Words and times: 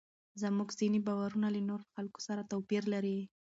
زموږ 0.41 0.69
ځینې 0.79 0.99
باورونه 1.07 1.47
له 1.55 1.61
نورو 1.69 1.85
خلکو 1.93 2.19
سره 2.27 2.47
توپیر 2.51 2.83
لري. 2.93 3.17